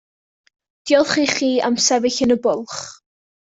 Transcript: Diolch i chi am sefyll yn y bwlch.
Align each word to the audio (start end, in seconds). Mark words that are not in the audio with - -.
Diolch 0.87 1.11
i 1.25 1.27
chi 1.35 1.51
am 1.69 1.79
sefyll 1.89 2.19
yn 2.29 2.37
y 2.39 2.41
bwlch. 2.49 2.83